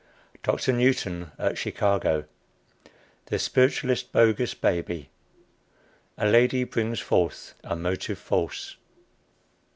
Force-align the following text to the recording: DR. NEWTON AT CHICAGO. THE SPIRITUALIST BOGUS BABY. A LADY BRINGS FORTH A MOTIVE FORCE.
DR. 0.41 0.73
NEWTON 0.73 1.31
AT 1.37 1.57
CHICAGO. 1.57 2.25
THE 3.27 3.37
SPIRITUALIST 3.37 4.11
BOGUS 4.11 4.55
BABY. 4.55 5.11
A 6.17 6.25
LADY 6.27 6.63
BRINGS 6.63 6.99
FORTH 6.99 7.53
A 7.63 7.75
MOTIVE 7.75 8.17
FORCE. 8.17 8.77